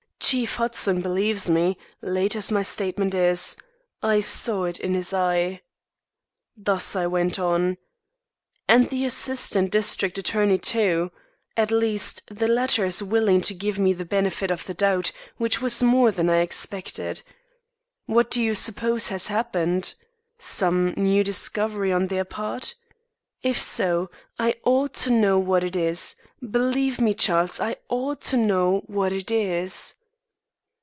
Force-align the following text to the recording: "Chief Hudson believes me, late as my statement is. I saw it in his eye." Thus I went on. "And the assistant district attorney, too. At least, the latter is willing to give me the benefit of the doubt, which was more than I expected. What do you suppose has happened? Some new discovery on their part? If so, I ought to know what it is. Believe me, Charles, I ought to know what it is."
"Chief 0.23 0.55
Hudson 0.55 1.01
believes 1.01 1.49
me, 1.49 1.77
late 2.01 2.37
as 2.37 2.53
my 2.53 2.63
statement 2.63 3.13
is. 3.13 3.57
I 4.01 4.21
saw 4.21 4.63
it 4.63 4.79
in 4.79 4.93
his 4.93 5.13
eye." 5.13 5.59
Thus 6.55 6.95
I 6.95 7.05
went 7.07 7.37
on. 7.37 7.75
"And 8.65 8.89
the 8.89 9.03
assistant 9.03 9.71
district 9.71 10.17
attorney, 10.17 10.57
too. 10.57 11.11
At 11.57 11.69
least, 11.69 12.21
the 12.33 12.47
latter 12.47 12.85
is 12.85 13.03
willing 13.03 13.41
to 13.41 13.53
give 13.53 13.77
me 13.77 13.91
the 13.91 14.05
benefit 14.05 14.51
of 14.51 14.65
the 14.65 14.73
doubt, 14.73 15.11
which 15.35 15.61
was 15.61 15.83
more 15.83 16.11
than 16.11 16.29
I 16.29 16.39
expected. 16.41 17.23
What 18.05 18.31
do 18.31 18.41
you 18.41 18.55
suppose 18.55 19.09
has 19.09 19.27
happened? 19.27 19.95
Some 20.37 20.93
new 20.95 21.25
discovery 21.25 21.91
on 21.91 22.07
their 22.07 22.23
part? 22.25 22.75
If 23.41 23.59
so, 23.59 24.09
I 24.39 24.55
ought 24.63 24.93
to 25.03 25.11
know 25.11 25.37
what 25.39 25.63
it 25.65 25.75
is. 25.75 26.15
Believe 26.47 27.01
me, 27.01 27.13
Charles, 27.13 27.59
I 27.59 27.75
ought 27.89 28.21
to 28.29 28.37
know 28.37 28.83
what 28.85 29.11
it 29.11 29.29
is." 29.29 29.93